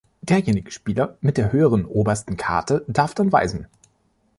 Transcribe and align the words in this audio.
Derjenige 0.23 0.71
Spieler 0.71 1.15
mit 1.21 1.37
der 1.37 1.51
höheren 1.51 1.85
obersten 1.85 2.35
Karte 2.35 2.83
darf 2.87 3.13
dann 3.13 3.31
weisen. 3.31 3.67